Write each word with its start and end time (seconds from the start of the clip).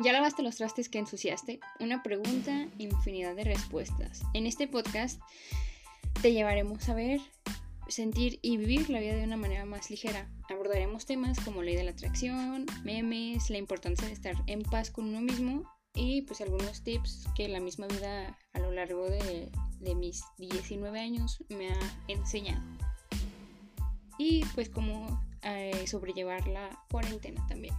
¿Ya 0.00 0.12
lavaste 0.12 0.44
los 0.44 0.54
trastes 0.54 0.88
que 0.88 1.00
ensuciaste? 1.00 1.58
Una 1.80 2.04
pregunta, 2.04 2.68
infinidad 2.78 3.34
de 3.34 3.42
respuestas. 3.42 4.22
En 4.32 4.46
este 4.46 4.68
podcast 4.68 5.20
te 6.22 6.32
llevaremos 6.32 6.88
a 6.88 6.94
ver, 6.94 7.20
sentir 7.88 8.38
y 8.40 8.58
vivir 8.58 8.90
la 8.90 9.00
vida 9.00 9.16
de 9.16 9.24
una 9.24 9.36
manera 9.36 9.64
más 9.64 9.90
ligera. 9.90 10.30
Abordaremos 10.48 11.04
temas 11.04 11.40
como 11.40 11.64
ley 11.64 11.74
de 11.74 11.82
la 11.82 11.90
atracción, 11.90 12.64
memes, 12.84 13.50
la 13.50 13.58
importancia 13.58 14.06
de 14.06 14.12
estar 14.12 14.36
en 14.46 14.62
paz 14.62 14.92
con 14.92 15.04
uno 15.04 15.20
mismo 15.20 15.68
y 15.94 16.22
pues 16.22 16.40
algunos 16.42 16.84
tips 16.84 17.26
que 17.34 17.48
la 17.48 17.58
misma 17.58 17.88
vida 17.88 18.38
a 18.52 18.60
lo 18.60 18.70
largo 18.70 19.10
de, 19.10 19.50
mis 19.96 20.22
19 20.36 21.00
años 21.00 21.42
me 21.48 21.70
ha 21.70 21.96
enseñado. 22.06 22.62
Y 24.16 24.44
pues 24.54 24.68
cómo 24.68 25.26
eh, 25.42 25.84
sobrellevar 25.88 26.46
la 26.46 26.84
cuarentena 26.88 27.44
también. 27.48 27.74